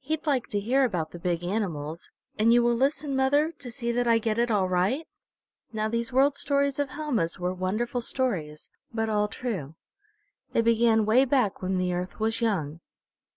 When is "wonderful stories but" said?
7.54-9.08